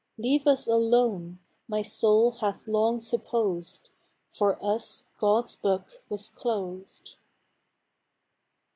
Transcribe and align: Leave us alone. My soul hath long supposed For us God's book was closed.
Leave 0.17 0.47
us 0.47 0.65
alone. 0.65 1.37
My 1.67 1.83
soul 1.83 2.31
hath 2.31 2.67
long 2.67 2.99
supposed 2.99 3.89
For 4.31 4.57
us 4.59 5.05
God's 5.19 5.55
book 5.55 6.01
was 6.09 6.27
closed. 6.27 7.13